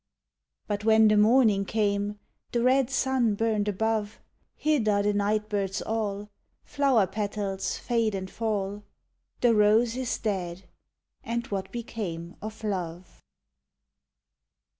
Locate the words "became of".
11.71-12.63